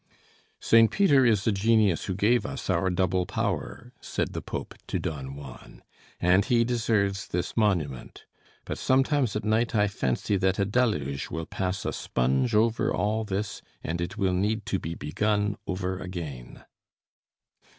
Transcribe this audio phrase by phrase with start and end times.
[0.59, 0.89] "St.
[0.89, 5.35] Peter is the genius who gave us our double power," said the Pope to Don
[5.35, 5.83] Juan,
[6.19, 8.25] "and he deserves this monument.
[8.65, 13.23] But sometimes at night I fancy that a deluge will pass a sponge over all
[13.23, 16.65] this, and it will need to be begun over again."